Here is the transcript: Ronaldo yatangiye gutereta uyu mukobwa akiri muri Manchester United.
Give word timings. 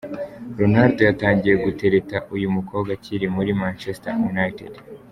Ronaldo 0.59 1.01
yatangiye 1.09 1.55
gutereta 1.65 2.17
uyu 2.35 2.47
mukobwa 2.55 2.89
akiri 2.97 3.25
muri 3.35 3.49
Manchester 3.61 4.13
United. 4.31 4.73